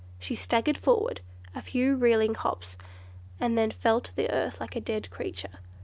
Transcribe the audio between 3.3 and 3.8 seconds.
and then